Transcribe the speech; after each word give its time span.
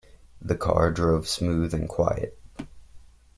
The 0.41 0.55
car 0.55 0.89
drove 0.89 1.27
smooth 1.27 1.75
and 1.75 1.87
quiet. 1.87 2.35